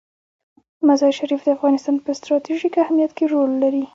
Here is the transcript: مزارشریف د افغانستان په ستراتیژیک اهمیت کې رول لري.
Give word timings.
مزارشریف 0.87 1.41
د 1.43 1.47
افغانستان 1.57 1.95
په 2.05 2.11
ستراتیژیک 2.19 2.73
اهمیت 2.83 3.11
کې 3.17 3.25
رول 3.33 3.51
لري. 3.63 3.83